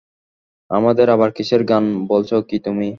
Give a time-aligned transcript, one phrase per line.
[0.71, 2.89] আমাদের আবার কিসের গান বলছ কি তুমি?